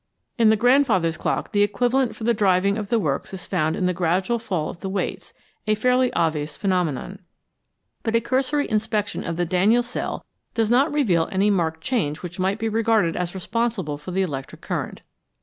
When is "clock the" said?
1.15-1.61